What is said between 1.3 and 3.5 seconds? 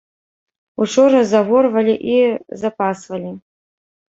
заворвалі і запасвалі.